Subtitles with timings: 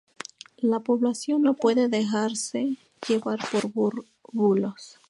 [0.57, 2.75] La población no puede dejarse
[3.07, 4.97] llevar por bulos".